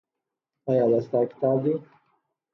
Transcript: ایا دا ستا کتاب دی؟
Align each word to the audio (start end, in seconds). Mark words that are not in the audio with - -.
ایا 0.69 0.85
دا 0.91 0.99
ستا 1.05 1.19
کتاب 1.31 1.57
دی؟ 1.63 1.73